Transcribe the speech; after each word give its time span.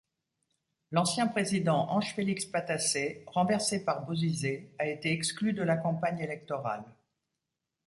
L'ancien 0.89 1.27
président 1.27 1.91
Ange-Félix 1.93 2.45
Patassé, 2.47 3.23
renversé 3.27 3.85
par 3.85 4.03
Bozizé, 4.03 4.73
a 4.79 4.87
été 4.87 5.11
exclu 5.11 5.53
de 5.53 5.61
la 5.61 5.77
campagne 5.77 6.17
électorale. 6.19 6.85